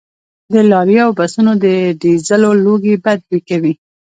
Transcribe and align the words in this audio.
د 0.53 0.55
لاریو 0.71 1.03
او 1.07 1.11
بسونو 1.19 1.51
د 1.63 1.65
ډیزلو 2.01 2.51
لوګي 2.65 2.95
بد 3.03 3.19
بوی 3.27 3.41
کوي 3.49 3.73